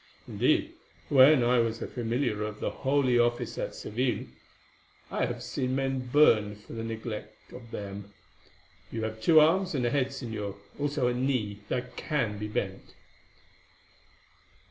Indeed, 0.27 0.73
when 1.09 1.43
I 1.43 1.59
was 1.59 1.79
a 1.79 1.85
familiar 1.87 2.41
of 2.41 2.59
the 2.59 2.71
Holy 2.71 3.19
Office 3.19 3.55
at 3.59 3.75
Seville, 3.75 4.25
I 5.11 5.27
have 5.27 5.43
seen 5.43 5.75
men 5.75 6.07
burned 6.07 6.57
for 6.63 6.73
the 6.73 6.83
neglect 6.83 7.53
of 7.53 7.69
them. 7.69 8.11
You 8.91 9.03
have 9.03 9.21
two 9.21 9.39
arms 9.39 9.75
and 9.75 9.85
a 9.85 9.91
head, 9.91 10.07
Señor, 10.07 10.55
also 10.79 11.05
a 11.07 11.13
knee 11.13 11.59
that 11.69 11.95
can 11.97 12.39
be 12.39 12.47
bent." 12.47 12.95